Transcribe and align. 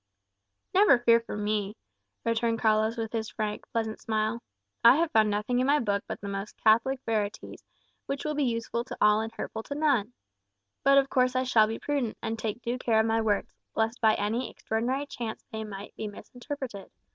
"Never 0.73 0.97
fear 0.97 1.19
for 1.19 1.37
me," 1.37 1.75
returned 2.25 2.57
Carlos, 2.59 2.97
with 2.97 3.13
his 3.13 3.29
frank, 3.29 3.67
pleasant 3.71 3.99
smile. 4.01 4.41
"I 4.83 4.95
have 4.95 5.11
found 5.11 5.29
nothing 5.29 5.59
in 5.59 5.67
my 5.67 5.77
Book 5.77 6.03
but 6.07 6.19
the 6.21 6.27
most 6.27 6.57
Catholic 6.57 6.99
verities, 7.05 7.63
which 8.07 8.25
will 8.25 8.33
be 8.33 8.43
useful 8.43 8.83
to 8.85 8.97
all 8.99 9.21
and 9.21 9.31
hurtful 9.31 9.61
to 9.61 9.75
none. 9.75 10.13
But 10.83 10.97
of 10.97 11.11
course 11.11 11.35
I 11.35 11.43
shall 11.43 11.67
be 11.67 11.77
prudent, 11.77 12.17
and 12.23 12.39
take 12.39 12.63
due 12.63 12.79
care 12.79 12.99
of 12.99 13.05
my 13.05 13.21
words, 13.21 13.53
lest 13.75 14.01
by 14.01 14.15
any 14.15 14.49
extraordinary 14.49 15.05
chance 15.05 15.45
they 15.51 15.63
might 15.63 15.95
be 15.95 16.07
misinterpreted. 16.07 16.89